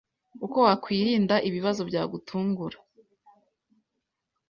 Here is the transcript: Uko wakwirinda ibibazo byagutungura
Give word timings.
Uko 0.45 0.57
wakwirinda 0.65 1.35
ibibazo 1.49 1.81
byagutungura 1.89 2.77